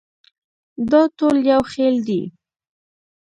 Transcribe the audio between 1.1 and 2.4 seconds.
ټول یو خېل دي.